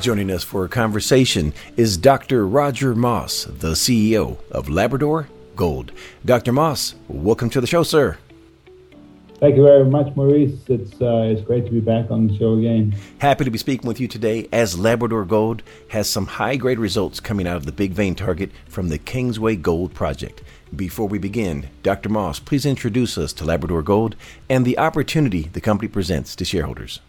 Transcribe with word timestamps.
Joining 0.00 0.30
us 0.30 0.42
for 0.42 0.64
a 0.64 0.68
conversation 0.68 1.52
is 1.76 1.98
Dr. 1.98 2.46
Roger 2.46 2.94
Moss, 2.94 3.44
the 3.44 3.72
CEO 3.72 4.38
of 4.50 4.70
Labrador 4.70 5.28
Gold. 5.56 5.92
Dr. 6.24 6.52
Moss, 6.52 6.94
welcome 7.06 7.50
to 7.50 7.60
the 7.60 7.66
show, 7.66 7.82
sir. 7.82 8.16
Thank 9.40 9.56
you 9.56 9.62
very 9.62 9.84
much, 9.84 10.16
Maurice. 10.16 10.58
It's 10.68 10.94
uh, 11.02 11.28
it's 11.30 11.42
great 11.42 11.66
to 11.66 11.70
be 11.70 11.80
back 11.80 12.10
on 12.10 12.28
the 12.28 12.38
show 12.38 12.54
again. 12.54 12.94
Happy 13.18 13.44
to 13.44 13.50
be 13.50 13.58
speaking 13.58 13.86
with 13.86 14.00
you 14.00 14.08
today 14.08 14.48
as 14.52 14.78
Labrador 14.78 15.26
Gold 15.26 15.62
has 15.88 16.08
some 16.08 16.24
high 16.24 16.56
grade 16.56 16.78
results 16.78 17.20
coming 17.20 17.46
out 17.46 17.58
of 17.58 17.66
the 17.66 17.72
big 17.72 17.92
vein 17.92 18.14
target 18.14 18.50
from 18.68 18.88
the 18.88 18.98
Kingsway 18.98 19.54
Gold 19.54 19.92
Project. 19.92 20.42
Before 20.74 21.08
we 21.08 21.18
begin, 21.18 21.68
Dr. 21.82 22.08
Moss, 22.08 22.40
please 22.40 22.64
introduce 22.64 23.18
us 23.18 23.34
to 23.34 23.44
Labrador 23.44 23.82
Gold 23.82 24.16
and 24.48 24.64
the 24.64 24.78
opportunity 24.78 25.42
the 25.52 25.60
company 25.60 25.88
presents 25.88 26.34
to 26.36 26.46
shareholders. 26.46 27.00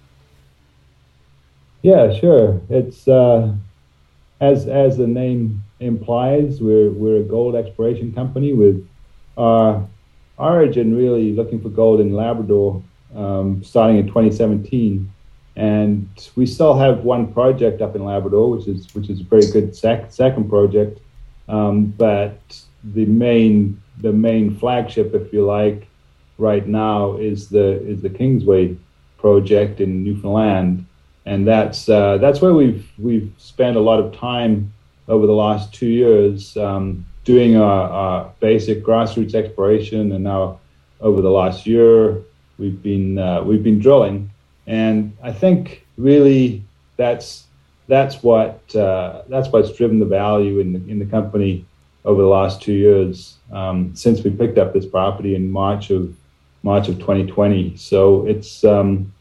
Yeah, 1.82 2.14
sure. 2.14 2.62
It's 2.70 3.08
uh, 3.08 3.54
as 4.40 4.68
as 4.68 4.98
the 4.98 5.08
name 5.08 5.64
implies, 5.80 6.62
we're 6.62 6.92
we're 6.92 7.18
a 7.18 7.24
gold 7.24 7.56
exploration 7.56 8.14
company 8.14 8.54
with 8.54 8.88
our 9.38 9.88
origin 10.38 10.96
really 10.96 11.34
looking 11.34 11.60
for 11.60 11.70
gold 11.70 12.00
in 12.00 12.14
Labrador, 12.14 12.84
um, 13.16 13.64
starting 13.64 13.98
in 13.98 14.08
2017, 14.08 15.12
and 15.56 16.08
we 16.36 16.46
still 16.46 16.78
have 16.78 17.04
one 17.04 17.34
project 17.34 17.82
up 17.82 17.96
in 17.96 18.06
Labrador, 18.06 18.52
which 18.52 18.68
is 18.68 18.94
which 18.94 19.10
is 19.10 19.22
a 19.22 19.24
very 19.24 19.50
good 19.52 19.76
sec- 19.76 20.12
second 20.12 20.50
project, 20.50 21.00
um, 21.50 21.86
but 21.86 22.40
the 22.84 23.06
main 23.06 23.82
the 24.02 24.14
main 24.14 24.56
flagship, 24.56 25.16
if 25.16 25.34
you 25.34 25.46
like, 25.48 25.88
right 26.38 26.68
now 26.68 27.18
is 27.18 27.50
the 27.50 27.82
is 27.88 28.04
the 28.04 28.10
Kingsway 28.10 28.78
project 29.18 29.82
in 29.82 30.04
Newfoundland 30.04 30.86
and 31.26 31.48
that's 31.48 31.88
uh, 31.90 32.18
that's 32.18 32.42
where 32.42 32.54
we've 32.54 32.90
we've 32.98 33.32
spent 33.38 33.78
a 33.78 33.80
lot 33.80 34.00
of 34.00 34.16
time 34.16 34.74
over 35.08 35.28
the 35.28 35.34
last 35.34 35.74
two 35.74 35.88
years 35.88 36.56
um, 36.58 37.06
doing 37.24 37.58
our, 37.58 37.90
our, 37.90 38.34
basic 38.40 38.84
grassroots 38.84 39.36
exploration, 39.36 40.12
and 40.12 40.24
now 40.24 40.60
over 41.00 41.22
the 41.22 41.30
last 41.30 41.68
year 41.68 42.22
we've 42.58 42.82
been 42.82 43.18
uh, 43.18 43.44
we've 43.44 43.64
been 43.64 43.80
drilling, 43.80 44.32
and 44.68 45.16
I 45.22 45.32
think 45.32 45.86
really 45.98 46.64
that's 46.98 47.46
that's 47.88 48.24
what 48.24 48.76
uh, 48.76 49.24
that's 49.28 49.50
what's 49.50 49.74
driven 49.74 50.00
the 50.00 50.06
value 50.06 50.60
in 50.60 50.74
the 50.74 50.92
in 50.92 50.98
the 50.98 51.06
company 51.06 51.66
over 52.04 52.22
the 52.22 52.28
last 52.28 52.62
two 52.62 52.74
years 52.74 53.38
um, 53.52 53.96
since 53.96 54.24
we 54.24 54.32
picked 54.32 54.58
up 54.58 54.74
this 54.74 54.86
property 54.86 55.36
in 55.36 55.52
March 55.52 55.92
of 55.92 56.16
March 56.64 56.88
of 56.88 56.96
2020. 57.00 57.76
So 57.76 58.26
it's 58.26 58.64
um, 58.64 59.12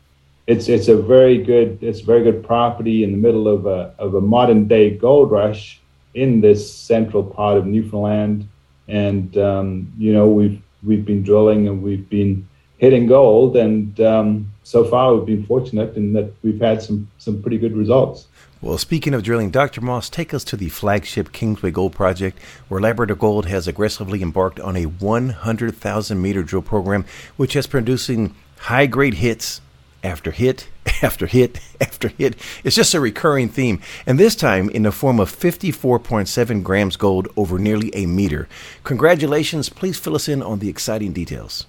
it's 0.51 0.69
it's 0.69 0.89
a 0.89 0.97
very 0.97 1.39
good 1.39 1.79
it's 1.81 2.01
a 2.01 2.05
very 2.05 2.25
good 2.25 2.43
property 2.45 3.05
in 3.05 3.13
the 3.13 3.17
middle 3.17 3.47
of 3.47 3.67
a 3.67 3.95
of 4.01 4.15
a 4.15 4.21
modern 4.21 4.67
day 4.67 4.91
gold 4.91 5.31
rush 5.31 5.81
in 6.15 6.41
this 6.41 6.73
central 6.75 7.23
part 7.23 7.57
of 7.57 7.67
Newfoundland, 7.67 8.49
and 8.89 9.37
um, 9.39 9.93
you 9.97 10.13
know 10.13 10.29
we've 10.29 10.61
we've 10.83 11.05
been 11.05 11.23
drilling 11.23 11.69
and 11.69 11.83
we've 11.85 12.09
been 12.09 12.49
hitting 12.79 13.07
gold, 13.07 13.57
and 13.57 14.01
um, 14.01 14.51
so 14.65 14.85
far 14.85 15.15
we've 15.15 15.27
been 15.27 15.47
fortunate 15.47 15.95
in 15.95 16.15
that 16.15 16.33
we've 16.43 16.61
had 16.61 16.83
some 16.83 17.09
some 17.19 17.41
pretty 17.41 17.59
good 17.59 17.77
results. 17.77 18.27
Well, 18.61 18.77
speaking 18.77 19.15
of 19.15 19.23
drilling, 19.23 19.51
Dr. 19.51 19.81
Moss, 19.81 20.11
take 20.11 20.35
us 20.35 20.45
to 20.45 20.57
the 20.57 20.69
flagship 20.69 21.33
Kingsway 21.33 21.71
Gold 21.71 21.95
Project, 21.95 22.39
where 22.69 22.81
Labrador 22.81 23.17
Gold 23.17 23.47
has 23.47 23.67
aggressively 23.67 24.21
embarked 24.21 24.61
on 24.61 24.77
a 24.77 24.85
100,000 24.85 26.21
meter 26.21 26.43
drill 26.43 26.61
program, 26.61 27.07
which 27.39 27.55
has 27.55 27.67
producing 27.67 28.35
high 28.59 28.85
grade 28.85 29.15
hits 29.15 29.63
after 30.03 30.31
hit 30.31 30.69
after 31.03 31.27
hit 31.27 31.61
after 31.81 32.09
hit. 32.09 32.37
It's 32.65 32.77
just 32.77 32.95
a 32.95 33.01
recurring 33.01 33.49
theme, 33.49 33.81
and 34.07 34.19
this 34.19 34.35
time 34.35 34.69
in 34.71 34.83
the 34.83 34.93
form 34.93 35.21
of 35.21 35.31
54.7 35.31 36.63
grams 36.63 36.97
gold 36.97 37.29
over 37.37 37.59
nearly 37.59 37.91
a 37.95 38.07
meter. 38.07 38.49
Congratulations. 38.85 39.69
Please 39.69 39.99
fill 39.99 40.15
us 40.15 40.29
in 40.29 40.43
on 40.43 40.59
the 40.59 40.69
exciting 40.69 41.13
details. 41.13 41.67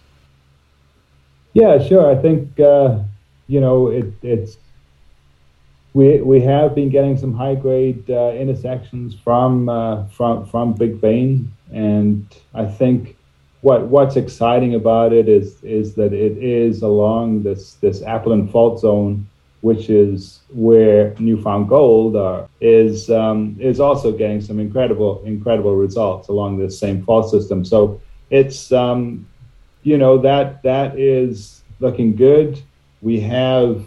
Yeah, 1.54 1.86
sure. 1.86 2.10
I 2.10 2.22
think, 2.22 2.60
uh, 2.60 3.00
you 3.48 3.60
know, 3.60 3.88
it, 3.90 4.14
it's. 4.22 4.58
We, 5.94 6.22
we 6.22 6.40
have 6.40 6.74
been 6.74 6.90
getting 6.90 7.18
some 7.18 7.34
high 7.34 7.56
grade 7.56 8.10
uh, 8.10 8.32
intersections 8.32 9.14
from 9.14 9.68
uh, 9.68 10.06
from 10.06 10.46
from 10.46 10.72
Big 10.72 11.02
Vein, 11.02 11.52
and 11.70 12.26
I 12.54 12.64
think 12.66 13.18
what 13.62 13.88
what's 13.88 14.16
exciting 14.16 14.76
about 14.76 15.14
it 15.14 15.30
is 15.30 15.64
is 15.64 15.94
that 15.96 16.14
it 16.14 16.38
is 16.38 16.82
along 16.82 17.44
this 17.44 17.76
this 17.76 18.02
Appleton 18.02 18.48
fault 18.48 18.80
zone, 18.80 19.28
which 19.62 19.90
is 19.90 20.40
where 20.50 21.16
Newfound 21.20 21.70
Gold 21.70 22.16
are, 22.16 22.50
is 22.60 23.10
um, 23.10 23.56
is 23.60 23.80
also 23.80 24.12
getting 24.12 24.42
some 24.42 24.60
incredible 24.60 25.24
incredible 25.26 25.76
results 25.76 26.28
along 26.28 26.58
this 26.58 26.80
same 26.80 27.04
fault 27.06 27.30
system. 27.30 27.64
So 27.64 28.02
it's 28.32 28.72
um, 28.72 29.28
you 29.84 29.98
know 29.98 30.18
that 30.18 30.64
that 30.64 30.98
is 30.98 31.62
looking 31.80 32.16
good. 32.16 32.60
We 33.02 33.20
have 33.22 33.86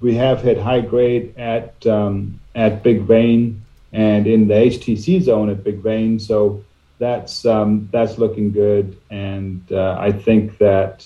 we 0.00 0.14
have 0.14 0.40
hit 0.40 0.58
high 0.58 0.80
grade 0.80 1.34
at 1.36 1.84
um, 1.86 2.40
at 2.54 2.84
Big 2.84 3.02
Vein 3.02 3.60
and 3.92 4.26
in 4.26 4.46
the 4.46 4.54
HTC 4.54 5.20
zone 5.20 5.50
at 5.50 5.64
Big 5.64 5.78
Vein. 5.78 6.18
So 6.18 6.64
that's 7.02 7.44
um, 7.44 7.88
that's 7.90 8.16
looking 8.16 8.52
good, 8.52 8.96
and 9.10 9.60
uh, 9.72 9.96
I 9.98 10.12
think 10.12 10.58
that 10.58 11.04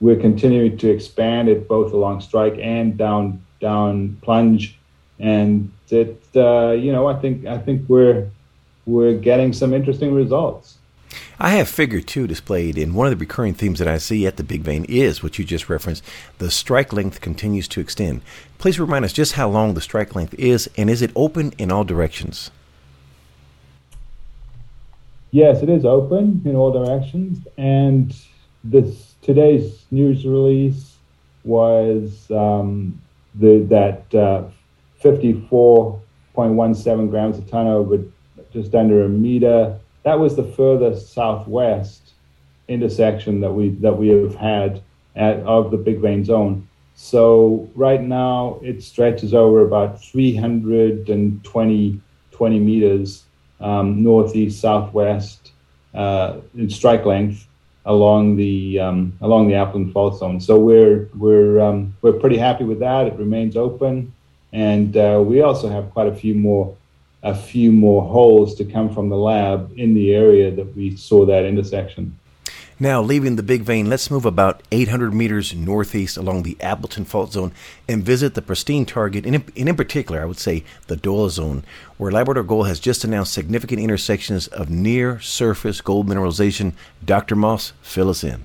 we're 0.00 0.16
continuing 0.16 0.78
to 0.78 0.88
expand 0.88 1.50
it 1.50 1.68
both 1.68 1.92
along 1.92 2.22
strike 2.22 2.56
and 2.58 2.96
down 2.96 3.44
down 3.60 4.16
plunge, 4.22 4.78
and 5.20 5.70
it 5.90 6.22
uh, 6.34 6.70
you 6.70 6.90
know 6.90 7.06
I 7.06 7.20
think 7.20 7.44
I 7.44 7.58
think 7.58 7.86
we're 7.90 8.30
we're 8.86 9.18
getting 9.18 9.52
some 9.52 9.74
interesting 9.74 10.14
results. 10.14 10.78
I 11.38 11.50
have 11.50 11.68
figure 11.68 12.00
two 12.00 12.26
displayed, 12.26 12.78
and 12.78 12.94
one 12.94 13.06
of 13.06 13.10
the 13.10 13.22
recurring 13.22 13.52
themes 13.52 13.80
that 13.80 13.88
I 13.88 13.98
see 13.98 14.26
at 14.26 14.38
the 14.38 14.44
Big 14.44 14.62
Vein 14.62 14.86
is 14.88 15.22
what 15.22 15.38
you 15.38 15.44
just 15.44 15.68
referenced. 15.68 16.02
The 16.38 16.50
strike 16.50 16.90
length 16.90 17.20
continues 17.20 17.68
to 17.68 17.80
extend. 17.80 18.22
Please 18.56 18.80
remind 18.80 19.04
us 19.04 19.12
just 19.12 19.32
how 19.32 19.50
long 19.50 19.74
the 19.74 19.82
strike 19.82 20.14
length 20.14 20.34
is, 20.38 20.70
and 20.78 20.88
is 20.88 21.02
it 21.02 21.12
open 21.14 21.52
in 21.58 21.70
all 21.70 21.84
directions? 21.84 22.50
Yes, 25.34 25.62
it 25.64 25.68
is 25.68 25.84
open 25.84 26.40
in 26.44 26.54
all 26.54 26.70
directions, 26.70 27.44
and 27.58 28.14
this 28.62 29.16
today's 29.20 29.84
news 29.90 30.24
release 30.24 30.94
was 31.42 32.30
um, 32.30 33.02
the 33.34 33.66
that 33.68 34.14
uh, 34.14 34.44
54.17 35.02 37.10
grams 37.10 37.38
a 37.38 37.42
ton 37.42 37.66
over 37.66 38.04
just 38.52 38.76
under 38.76 39.06
a 39.06 39.08
meter. 39.08 39.76
That 40.04 40.20
was 40.20 40.36
the 40.36 40.44
furthest 40.44 41.12
southwest 41.12 42.12
intersection 42.68 43.40
that 43.40 43.50
we 43.50 43.70
that 43.70 43.98
we 43.98 44.10
have 44.10 44.36
had 44.36 44.82
at, 45.16 45.40
of 45.40 45.72
the 45.72 45.78
Big 45.78 45.98
Vein 45.98 46.24
zone. 46.24 46.68
So 46.94 47.68
right 47.74 48.00
now 48.00 48.60
it 48.62 48.84
stretches 48.84 49.34
over 49.34 49.66
about 49.66 50.00
320 50.00 52.00
20 52.30 52.58
meters 52.60 53.24
um, 53.64 54.02
northeast, 54.02 54.60
southwest 54.60 55.52
uh, 55.94 56.36
in 56.54 56.68
strike 56.68 57.04
length 57.04 57.46
along 57.86 58.36
the 58.36 58.78
um, 58.78 59.16
along 59.20 59.48
the 59.48 59.54
Appleton 59.54 59.90
fault 59.92 60.18
zone. 60.18 60.40
So 60.40 60.58
we're 60.58 61.08
we're 61.16 61.60
um, 61.60 61.96
we're 62.02 62.12
pretty 62.12 62.36
happy 62.36 62.64
with 62.64 62.80
that. 62.80 63.06
It 63.06 63.14
remains 63.14 63.56
open, 63.56 64.12
and 64.52 64.96
uh, 64.96 65.22
we 65.26 65.40
also 65.40 65.68
have 65.68 65.90
quite 65.90 66.08
a 66.08 66.14
few 66.14 66.34
more 66.34 66.76
a 67.22 67.34
few 67.34 67.72
more 67.72 68.02
holes 68.02 68.54
to 68.56 68.64
come 68.66 68.92
from 68.92 69.08
the 69.08 69.16
lab 69.16 69.72
in 69.76 69.94
the 69.94 70.14
area 70.14 70.50
that 70.50 70.76
we 70.76 70.94
saw 70.94 71.24
that 71.24 71.46
intersection. 71.46 72.18
Now, 72.80 73.00
leaving 73.00 73.36
the 73.36 73.44
Big 73.44 73.62
Vein, 73.62 73.88
let's 73.88 74.10
move 74.10 74.24
about 74.24 74.60
800 74.72 75.14
meters 75.14 75.54
northeast 75.54 76.16
along 76.16 76.42
the 76.42 76.56
Appleton 76.60 77.04
Fault 77.04 77.32
Zone 77.32 77.52
and 77.88 78.02
visit 78.02 78.34
the 78.34 78.42
pristine 78.42 78.84
target, 78.84 79.24
and 79.24 79.36
in, 79.36 79.44
and 79.56 79.68
in 79.68 79.76
particular, 79.76 80.20
I 80.20 80.24
would 80.24 80.40
say 80.40 80.64
the 80.88 80.96
Doyle 80.96 81.30
Zone, 81.30 81.64
where 81.98 82.10
Labrador 82.10 82.42
Gold 82.42 82.66
has 82.66 82.80
just 82.80 83.04
announced 83.04 83.32
significant 83.32 83.80
intersections 83.80 84.48
of 84.48 84.70
near 84.70 85.20
surface 85.20 85.80
gold 85.80 86.08
mineralization. 86.08 86.72
Dr. 87.04 87.36
Moss, 87.36 87.72
fill 87.80 88.10
us 88.10 88.24
in. 88.24 88.44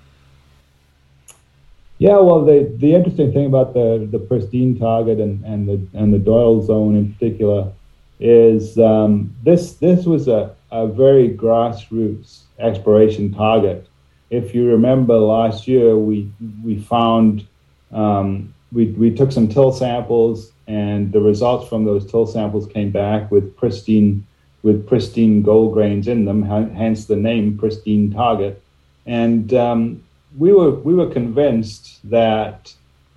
Yeah, 1.98 2.20
well, 2.20 2.46
the, 2.46 2.72
the 2.78 2.94
interesting 2.94 3.34
thing 3.34 3.48
about 3.48 3.74
the, 3.74 4.08
the 4.12 4.20
pristine 4.20 4.78
target 4.78 5.20
and, 5.20 5.44
and 5.44 5.68
the 5.68 6.00
and 6.00 6.14
the 6.14 6.20
Doyle 6.20 6.62
zone 6.62 6.96
in 6.96 7.14
particular 7.14 7.74
is 8.20 8.78
um, 8.78 9.36
this 9.44 9.74
this 9.74 10.06
was 10.06 10.28
a, 10.28 10.56
a 10.72 10.88
very 10.88 11.30
grassroots 11.30 12.42
exploration 12.60 13.34
target 13.34 13.88
if 14.30 14.54
you 14.54 14.70
remember 14.70 15.18
last 15.18 15.68
year, 15.68 15.98
we 15.98 16.32
we 16.64 16.80
found 16.80 17.46
um, 17.92 18.54
we 18.72 18.88
we 18.88 19.14
took 19.14 19.32
some 19.32 19.48
till 19.48 19.72
samples, 19.72 20.52
and 20.68 21.12
the 21.12 21.22
results 21.22 21.68
from 21.68 21.86
those 21.86 22.10
till 22.10 22.26
samples 22.26 22.68
came 22.68 22.92
back 22.92 23.32
with 23.32 23.56
pristine 23.58 24.26
with 24.62 24.88
pristine 24.88 25.42
gold 25.42 25.74
grains 25.74 26.08
in 26.08 26.26
them, 26.26 26.44
hence 26.44 27.06
the 27.06 27.16
name 27.16 27.58
pristine 27.58 28.12
target. 28.12 28.62
And 29.06 29.54
um, 29.54 30.04
we 30.38 30.54
were 30.54 30.72
we 30.72 30.94
were 30.94 31.10
convinced 31.10 32.00
that 32.10 32.74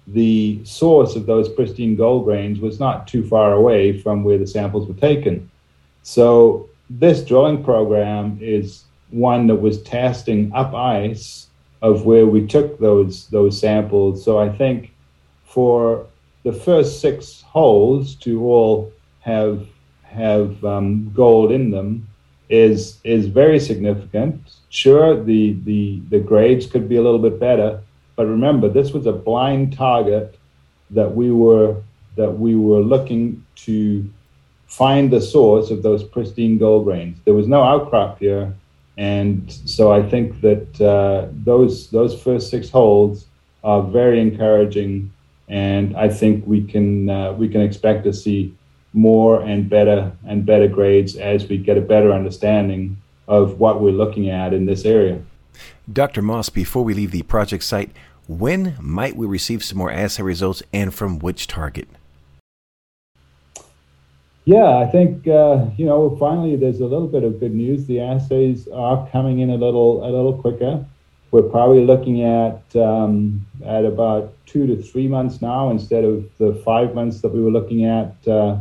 the 0.06 0.60
source 0.64 1.14
of 1.14 1.26
those 1.26 1.48
pristine 1.48 1.94
gold 1.94 2.24
grains 2.24 2.58
was 2.58 2.80
not 2.80 3.06
too 3.06 3.26
far 3.26 3.52
away 3.52 3.98
from 4.00 4.24
where 4.24 4.38
the 4.38 4.46
samples 4.46 4.88
were 4.88 4.94
taken. 4.94 5.50
So 6.02 6.68
this 6.90 7.24
drilling 7.24 7.62
program 7.62 8.38
is 8.40 8.84
one 9.12 9.46
that 9.46 9.56
was 9.56 9.82
testing 9.82 10.52
up 10.52 10.74
ice 10.74 11.48
of 11.82 12.04
where 12.04 12.26
we 12.26 12.46
took 12.46 12.78
those 12.78 13.26
those 13.28 13.58
samples. 13.58 14.24
So 14.24 14.38
I 14.38 14.48
think 14.48 14.92
for 15.44 16.06
the 16.44 16.52
first 16.52 17.00
six 17.00 17.42
holes 17.42 18.14
to 18.16 18.44
all 18.44 18.92
have 19.20 19.66
have 20.04 20.64
um, 20.64 21.12
gold 21.14 21.52
in 21.52 21.70
them 21.70 22.08
is 22.48 22.98
is 23.04 23.26
very 23.26 23.58
significant. 23.58 24.40
Sure, 24.68 25.22
the 25.22 25.56
the 25.64 26.00
the 26.10 26.20
grades 26.20 26.66
could 26.66 26.88
be 26.88 26.96
a 26.96 27.02
little 27.02 27.18
bit 27.18 27.38
better, 27.38 27.80
but 28.16 28.26
remember 28.26 28.68
this 28.68 28.92
was 28.92 29.06
a 29.06 29.12
blind 29.12 29.76
target 29.76 30.38
that 30.90 31.14
we 31.14 31.30
were 31.30 31.76
that 32.16 32.30
we 32.30 32.54
were 32.54 32.80
looking 32.80 33.44
to 33.54 34.08
find 34.66 35.10
the 35.10 35.20
source 35.20 35.70
of 35.70 35.82
those 35.82 36.02
pristine 36.02 36.58
gold 36.58 36.84
grains. 36.84 37.18
There 37.24 37.34
was 37.34 37.46
no 37.46 37.62
outcrop 37.62 38.18
here, 38.18 38.54
and 38.96 39.50
so 39.50 39.92
I 39.92 40.02
think 40.02 40.40
that 40.42 40.80
uh, 40.80 41.28
those 41.32 41.90
those 41.90 42.20
first 42.20 42.50
six 42.50 42.68
holes 42.70 43.26
are 43.64 43.82
very 43.82 44.20
encouraging, 44.20 45.12
and 45.48 45.96
I 45.96 46.08
think 46.08 46.46
we 46.46 46.62
can 46.62 47.08
uh, 47.08 47.32
we 47.32 47.48
can 47.48 47.60
expect 47.60 48.04
to 48.04 48.12
see 48.12 48.54
more 48.92 49.42
and 49.42 49.70
better 49.70 50.12
and 50.26 50.44
better 50.44 50.68
grades 50.68 51.16
as 51.16 51.48
we 51.48 51.56
get 51.56 51.78
a 51.78 51.80
better 51.80 52.12
understanding 52.12 52.98
of 53.28 53.58
what 53.58 53.80
we're 53.80 53.92
looking 53.92 54.28
at 54.28 54.52
in 54.52 54.66
this 54.66 54.84
area. 54.84 55.22
Dr. 55.90 56.22
Moss, 56.22 56.48
before 56.50 56.84
we 56.84 56.92
leave 56.92 57.10
the 57.10 57.22
project 57.22 57.64
site, 57.64 57.90
when 58.28 58.76
might 58.80 59.16
we 59.16 59.26
receive 59.26 59.64
some 59.64 59.78
more 59.78 59.90
assay 59.90 60.22
results 60.22 60.62
and 60.72 60.92
from 60.92 61.18
which 61.18 61.46
target? 61.46 61.88
Yeah, 64.44 64.78
I 64.78 64.86
think 64.86 65.28
uh, 65.28 65.66
you 65.76 65.86
know. 65.86 66.16
Finally, 66.16 66.56
there's 66.56 66.80
a 66.80 66.86
little 66.86 67.06
bit 67.06 67.22
of 67.22 67.38
good 67.38 67.54
news. 67.54 67.86
The 67.86 68.00
assays 68.00 68.66
are 68.68 69.08
coming 69.10 69.38
in 69.38 69.50
a 69.50 69.54
little 69.54 70.02
a 70.04 70.10
little 70.10 70.36
quicker. 70.36 70.84
We're 71.30 71.48
probably 71.48 71.84
looking 71.84 72.22
at 72.22 72.60
um, 72.74 73.46
at 73.64 73.84
about 73.84 74.34
two 74.46 74.66
to 74.66 74.82
three 74.82 75.06
months 75.06 75.40
now 75.40 75.70
instead 75.70 76.04
of 76.04 76.28
the 76.38 76.54
five 76.64 76.92
months 76.92 77.20
that 77.20 77.32
we 77.32 77.40
were 77.40 77.52
looking 77.52 77.84
at 77.84 78.16
uh, 78.26 78.58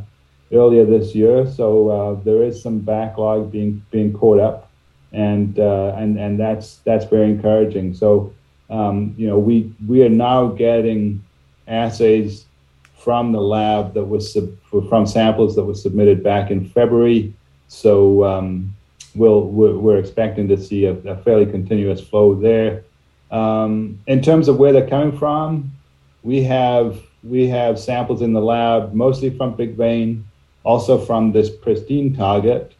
earlier 0.52 0.86
this 0.86 1.16
year. 1.16 1.48
So 1.50 1.90
uh, 1.90 2.24
there 2.24 2.44
is 2.44 2.62
some 2.62 2.80
backlog 2.80 3.52
being 3.52 3.84
being 3.90 4.14
caught 4.14 4.40
up, 4.40 4.70
and 5.12 5.58
uh, 5.58 5.96
and 5.98 6.20
and 6.20 6.40
that's 6.40 6.78
that's 6.86 7.06
very 7.06 7.32
encouraging. 7.32 7.96
So 7.96 8.32
um, 8.70 9.16
you 9.18 9.26
know 9.26 9.40
we 9.40 9.74
we 9.88 10.04
are 10.04 10.10
now 10.10 10.46
getting 10.50 11.24
assays 11.68 12.46
from 13.04 13.32
the 13.32 13.42
lab 13.42 13.94
that 13.94 14.06
was 14.06 14.34
sub- 14.34 14.58
from 14.90 15.06
samples 15.06 15.56
that 15.56 15.64
were 15.64 15.74
submitted 15.74 16.24
back 16.24 16.52
in 16.52 16.68
February. 16.70 17.34
So 17.68 18.24
um, 18.24 18.76
we'll, 19.16 19.48
we're, 19.48 19.78
we're, 19.78 19.98
expecting 19.98 20.48
to 20.50 20.58
see 20.58 20.86
a, 20.86 20.94
a 20.94 21.18
fairly 21.18 21.46
continuous 21.46 22.02
flow 22.02 22.36
there. 22.36 22.84
Um, 23.32 24.00
in 24.08 24.22
terms 24.22 24.48
of 24.48 24.58
where 24.58 24.74
they're 24.74 24.90
coming 24.90 25.18
from, 25.18 25.72
we 26.24 26.44
have 26.44 27.00
we 27.24 27.48
have 27.48 27.80
samples 27.80 28.22
in 28.22 28.34
the 28.34 28.42
lab 28.42 28.94
mostly 28.94 29.30
from 29.30 29.56
Big 29.56 29.76
Vein, 29.76 30.26
also 30.64 30.98
from 30.98 31.32
this 31.32 31.50
pristine 31.50 32.16
target, 32.16 32.74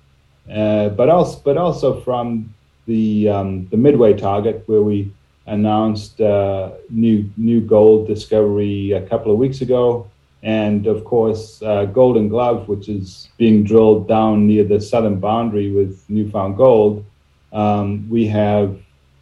uh, 0.52 0.90
but 0.90 1.10
also 1.10 1.42
but 1.44 1.58
also 1.58 2.02
from 2.02 2.54
the 2.86 3.30
um, 3.30 3.68
the 3.70 3.78
Midway 3.78 4.14
target 4.14 4.64
where 4.68 4.82
we 4.82 5.12
announced 5.48 6.22
uh, 6.22 6.72
new 6.90 7.30
new 7.38 7.62
gold 7.62 8.08
discovery 8.08 8.92
a 8.92 9.02
couple 9.02 9.32
of 9.32 9.38
weeks 9.38 9.62
ago, 9.62 10.10
and 10.44 10.88
of 10.88 11.04
course 11.04 11.62
uh, 11.62 11.86
Golden 11.86 12.30
Glove, 12.30 12.68
which 12.68 12.90
is 12.90 13.30
being 13.38 13.64
drilled 13.64 14.08
down 14.08 14.48
near 14.48 14.64
the 14.64 14.80
southern 14.80 15.20
boundary 15.20 15.72
with 15.72 16.04
Newfound 16.10 16.58
Gold. 16.58 17.06
Um, 17.54 18.08
we 18.10 18.28
have 18.28 18.78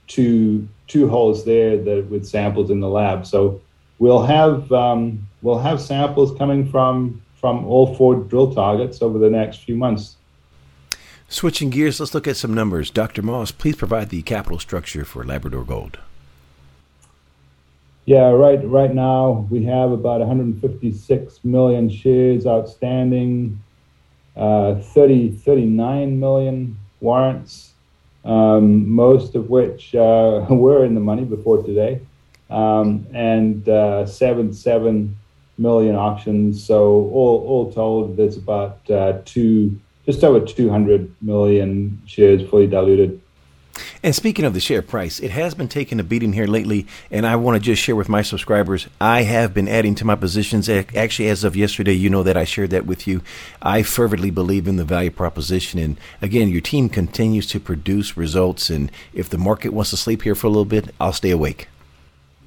two 0.08 0.68
two 0.88 1.08
holes 1.08 1.46
there 1.46 1.78
that 1.78 2.10
with 2.10 2.28
samples 2.28 2.70
in 2.70 2.80
the 2.80 2.90
lab. 2.90 3.26
So 3.26 3.62
we'll 4.00 4.24
have 4.24 4.72
um, 4.72 5.28
we'll 5.42 5.60
have 5.60 5.80
samples 5.82 6.38
coming 6.38 6.70
from 6.70 7.22
from 7.36 7.66
all 7.66 7.96
four 7.96 8.16
drill 8.16 8.54
targets 8.54 9.02
over 9.02 9.18
the 9.18 9.30
next 9.30 9.64
few 9.64 9.78
months. 9.78 10.18
Switching 11.30 11.70
gears, 11.70 12.00
let's 12.00 12.14
look 12.14 12.28
at 12.28 12.36
some 12.36 12.54
numbers. 12.54 12.90
Dr. 12.90 13.22
Moss, 13.22 13.52
please 13.52 13.76
provide 13.76 14.10
the 14.10 14.24
capital 14.24 14.58
structure 14.58 15.06
for 15.06 15.24
Labrador 15.24 15.64
Gold. 15.64 16.00
Yeah, 18.10 18.32
right. 18.32 18.60
Right 18.68 18.92
now 18.92 19.46
we 19.52 19.66
have 19.66 19.92
about 19.92 20.20
156 20.20 21.46
million 21.46 21.88
shares 21.92 22.48
outstanding, 22.48 23.62
uh, 24.36 24.80
30, 24.82 25.34
39 25.34 26.20
million 26.20 26.76
warrants, 27.02 27.74
um, 28.26 28.90
most 28.90 29.36
of 29.36 29.52
which 29.52 29.94
uh, 29.94 30.44
were 30.50 30.84
in 30.86 30.96
the 30.96 31.00
money 31.00 31.24
before 31.24 31.62
today, 31.62 32.02
um, 32.50 33.06
and 33.14 33.70
uh, 33.70 34.08
seven 34.08 34.54
seven 34.54 35.16
million 35.60 35.96
options. 35.96 36.66
So 36.66 37.12
all 37.14 37.46
all 37.48 37.72
told, 37.72 38.18
there's 38.18 38.38
about 38.38 38.90
uh, 38.90 39.20
two, 39.24 39.80
just 40.08 40.24
over 40.24 40.44
200 40.44 41.14
million 41.22 42.02
shares 42.08 42.42
fully 42.50 42.66
diluted. 42.66 43.22
And 44.02 44.16
speaking 44.16 44.46
of 44.46 44.54
the 44.54 44.62
share 44.62 44.82
price, 44.82 45.20
it 45.20 45.32
has 45.32 45.54
been 45.54 45.68
taking 45.68 46.00
a 46.00 46.04
beating 46.04 46.32
here 46.32 46.48
lately, 46.48 46.88
and 47.12 47.28
I 47.28 47.36
want 47.36 47.56
to 47.56 47.60
just 47.60 47.82
share 47.82 47.98
with 47.98 48.08
my 48.08 48.22
subscribers. 48.22 48.88
I 49.02 49.24
have 49.24 49.54
been 49.54 49.68
adding 49.68 49.94
to 49.96 50.06
my 50.06 50.16
positions. 50.16 50.70
Actually, 50.70 51.28
as 51.28 51.44
of 51.44 51.58
yesterday, 51.58 51.92
you 51.92 52.10
know 52.10 52.24
that 52.24 52.38
I 52.38 52.46
shared 52.46 52.70
that 52.70 52.86
with 52.86 53.08
you. 53.08 53.22
I 53.62 53.84
fervently 53.84 54.32
believe 54.32 54.70
in 54.70 54.78
the 54.78 54.86
value 54.86 55.12
proposition, 55.12 55.82
and 55.82 55.98
again, 56.22 56.48
your 56.48 56.62
team 56.62 56.88
continues 56.88 57.46
to 57.48 57.60
produce 57.60 58.16
results. 58.16 58.70
And 58.70 58.90
if 59.14 59.28
the 59.28 59.38
market 59.38 59.74
wants 59.74 59.90
to 59.90 59.98
sleep 59.98 60.22
here 60.22 60.36
for 60.36 60.48
a 60.48 60.50
little 60.50 60.64
bit, 60.64 60.96
I'll 60.98 61.12
stay 61.12 61.32
awake. 61.32 61.68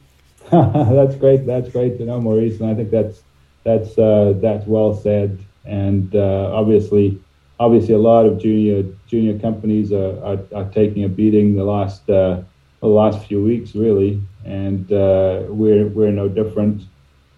that's 0.50 1.16
great. 1.16 1.44
That's 1.44 1.68
great 1.68 1.98
to 1.98 2.04
know, 2.06 2.18
Maurice, 2.18 2.60
and 2.60 2.70
I 2.70 2.74
think 2.74 2.90
that's 2.90 3.22
that's 3.62 3.98
uh, 3.98 4.32
that's 4.36 4.66
well 4.66 4.94
said. 4.94 5.38
And 5.66 6.16
uh, 6.16 6.50
obviously, 6.54 7.20
obviously, 7.62 7.94
a 7.94 7.98
lot 7.98 8.26
of 8.26 8.40
junior 8.40 8.82
junior 9.06 9.38
companies 9.38 9.92
are, 9.92 10.22
are, 10.24 10.38
are 10.54 10.68
taking 10.70 11.04
a 11.04 11.08
beating 11.08 11.54
the 11.54 11.64
last 11.64 12.08
uh, 12.10 12.42
the 12.80 12.88
last 12.88 13.26
few 13.26 13.42
weeks, 13.42 13.74
really, 13.74 14.20
and 14.44 14.92
uh, 14.92 15.44
we're 15.48 15.86
we're 15.86 16.10
no 16.10 16.28
different. 16.28 16.82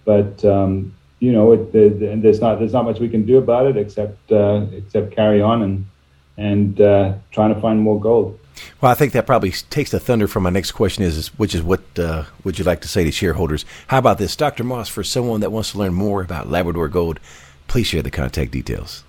But 0.05 0.45
um, 0.45 0.95
you 1.21 1.33
know, 1.33 1.53
it, 1.53 1.73
the, 1.73 1.89
the, 1.91 2.17
there's 2.17 2.41
not 2.41 2.59
there's 2.59 2.73
not 2.73 2.85
much 2.85 2.99
we 3.01 3.09
can 3.09 3.27
do 3.27 3.37
about 3.39 3.67
it 3.67 3.77
except 3.77 4.33
uh, 4.33 4.67
except 4.73 5.15
carry 5.15 5.41
on 5.41 5.63
and 5.63 5.87
and 6.37 6.81
uh, 6.81 7.15
trying 7.31 7.55
to 7.55 7.61
find 7.61 7.81
more 7.81 8.01
gold. 8.01 8.39
Well, 8.81 8.91
I 8.91 8.95
think 8.95 9.13
that 9.13 9.27
probably 9.27 9.51
takes 9.51 9.91
the 9.91 10.01
thunder 10.01 10.29
from 10.29 10.45
my 10.45 10.51
next 10.51 10.73
question 10.73 11.03
is, 11.03 11.29
which 11.39 11.55
is 11.55 11.63
what 11.63 11.83
uh, 11.99 12.25
would 12.45 12.59
you 12.59 12.65
like 12.65 12.81
to 12.83 12.89
say 12.89 13.03
to 13.05 13.11
shareholders? 13.11 13.65
How 13.89 13.99
about 13.99 14.19
this, 14.19 14.37
Dr. 14.37 14.63
Moss, 14.63 14.89
for 14.89 15.03
someone 15.03 15.41
that 15.41 15.51
wants 15.51 15.73
to 15.73 15.79
learn 15.79 15.93
more 15.93 16.23
about 16.23 16.49
Labrador 16.49 16.89
Gold, 16.89 17.19
please 17.67 17.89
share 17.89 18.03
the 18.03 18.13
contact 18.13 18.53
details. 18.53 19.03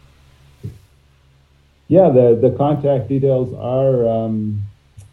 Yeah, 1.87 2.09
the, 2.09 2.35
the 2.41 2.49
contact 2.57 3.09
details 3.09 3.53
are, 3.53 4.07
um, 4.07 4.63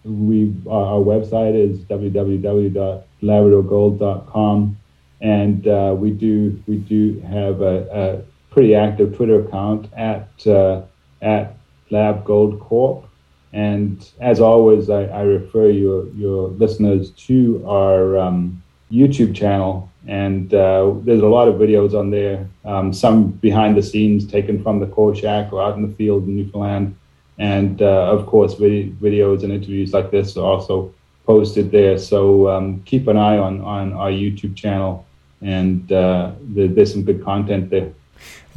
we 0.05 0.55
our 0.69 1.00
website 1.00 1.55
is 1.55 1.79
www.labradorgold.com, 1.81 4.79
and 5.21 5.69
uh, 5.69 5.95
we 5.97 6.11
do 6.11 6.61
we 6.67 6.76
do 6.76 7.21
have 7.21 7.61
a, 7.61 7.87
a, 7.93 8.23
pretty 8.50 8.75
active 8.75 9.14
Twitter 9.17 9.47
account 9.47 9.93
at 9.95 10.29
uh, 10.47 10.83
at 11.21 11.57
Lab 11.91 12.25
Gold 12.25 12.59
Corp 12.61 13.05
and 13.52 14.11
as 14.21 14.41
always, 14.41 14.88
I, 14.88 15.05
I 15.05 15.23
refer 15.23 15.69
your, 15.69 16.09
your 16.14 16.49
listeners 16.49 17.11
to 17.11 17.62
our 17.69 18.17
um, 18.17 18.62
YouTube 18.91 19.35
channel. 19.35 19.91
And 20.06 20.52
uh, 20.52 20.94
there's 21.02 21.23
a 21.23 21.26
lot 21.26 21.49
of 21.49 21.54
videos 21.56 21.99
on 21.99 22.11
there, 22.11 22.49
um, 22.64 22.92
some 22.92 23.30
behind 23.30 23.76
the 23.76 23.82
scenes 23.82 24.26
taken 24.26 24.62
from 24.62 24.80
the 24.80 24.87
core 24.87 25.14
shack 25.14 25.52
or 25.52 25.62
out 25.62 25.76
in 25.76 25.88
the 25.88 25.94
field 25.94 26.25
in 26.25 26.37
Newfoundland. 26.37 26.97
And 27.38 27.80
uh, 27.80 28.11
of 28.11 28.26
course, 28.26 28.54
vid- 28.54 28.99
videos 28.99 29.44
and 29.44 29.52
interviews 29.52 29.92
like 29.92 30.11
this 30.11 30.37
are 30.37 30.44
also 30.44 30.92
posted 31.25 31.71
there. 31.71 31.99
So 31.99 32.49
um, 32.49 32.82
keep 32.85 33.06
an 33.06 33.16
eye 33.16 33.38
on, 33.38 33.61
on 33.61 33.92
our 33.92 34.11
YouTube 34.11 34.56
channel, 34.56 35.06
and 35.40 35.90
uh, 35.92 36.32
there's 36.40 36.92
some 36.92 37.04
good 37.04 37.25
content 37.25 37.71
there. 37.71 37.92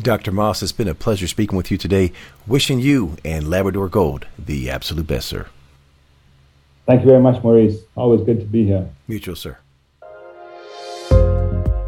Dr. 0.01 0.31
Moss, 0.31 0.61
it's 0.61 0.71
been 0.71 0.87
a 0.87 0.95
pleasure 0.95 1.27
speaking 1.27 1.57
with 1.57 1.71
you 1.71 1.77
today. 1.77 2.11
Wishing 2.45 2.79
you 2.79 3.17
and 3.23 3.49
Labrador 3.49 3.87
Gold 3.87 4.27
the 4.37 4.69
absolute 4.69 5.07
best, 5.07 5.27
sir. 5.29 5.47
Thank 6.85 7.01
you 7.01 7.07
very 7.07 7.21
much, 7.21 7.41
Maurice. 7.43 7.79
Always 7.95 8.21
good 8.21 8.39
to 8.39 8.45
be 8.45 8.65
here. 8.65 8.87
Mutual, 9.07 9.35
sir. 9.35 9.57